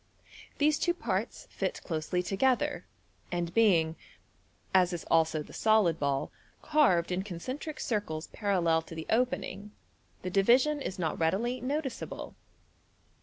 These 0.57 0.79
two 0.79 0.95
parts 0.95 1.45
fit 1.51 1.79
closely 1.83 2.23
together, 2.23 2.87
and 3.31 3.53
being 3.53 3.95
(as 4.73 4.93
is 4.93 5.03
also 5.11 5.43
the 5.43 5.53
solid 5.53 5.99
ball) 5.99 6.29
q 6.29 6.33
_^^> 6.59 6.61
q 6.63 6.69
carved 6.71 7.11
in 7.11 7.21
concentric 7.21 7.79
circles 7.79 8.25
parallel 8.33 8.81
to 8.81 8.95
the 8.95 9.05
opening, 9.11 9.73
the 10.23 10.31
division 10.31 10.81
is 10.81 10.97
not 10.97 11.19
readily 11.19 11.61
notice 11.61 12.01
able. 12.01 12.33